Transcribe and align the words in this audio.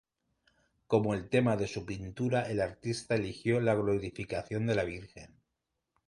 Como 0.87 1.13
el 1.13 1.29
tema 1.29 1.57
de 1.57 1.67
su 1.67 1.85
pintura 1.85 2.49
el 2.49 2.59
artista 2.59 3.13
eligió 3.13 3.59
la 3.61 3.75
glorificación 3.75 4.65
de 4.65 4.73
la 4.73 4.83
Virgen. 4.83 5.29